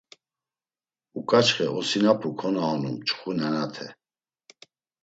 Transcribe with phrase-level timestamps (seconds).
[1.19, 3.87] Uǩaçxe osinapu konaonu mçxu nenate.